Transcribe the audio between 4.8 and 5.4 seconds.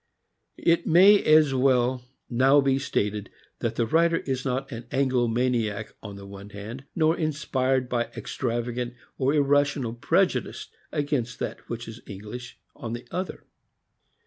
Anglo